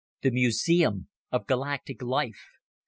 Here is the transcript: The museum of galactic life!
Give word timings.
The 0.23 0.31
museum 0.31 1.09
of 1.31 1.45
galactic 1.45 2.01
life! 2.01 2.53